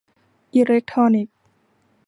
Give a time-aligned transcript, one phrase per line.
[0.53, 1.35] อิเล็กทรอนิกส์